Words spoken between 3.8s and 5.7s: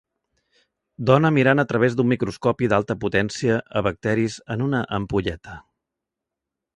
a bacteris en una ampolleta